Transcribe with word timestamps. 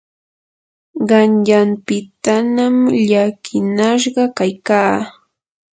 qanyanpitanam 1.09 2.75
llakinashqa 3.09 4.23
kaykaa. 4.37 4.95